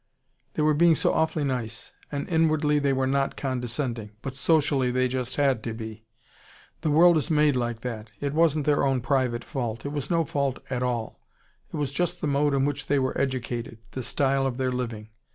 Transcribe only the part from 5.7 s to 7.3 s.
be. The world is